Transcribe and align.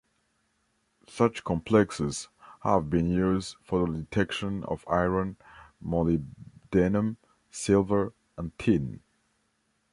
Such 1.07 1.43
complexes 1.43 2.27
have 2.63 2.89
been 2.89 3.07
used 3.11 3.57
for 3.61 3.85
the 3.85 3.99
detection 3.99 4.63
of 4.63 4.83
iron, 4.87 5.37
molybdenum, 5.79 7.17
silver, 7.51 8.11
and 8.35 8.57
tin. 8.57 8.99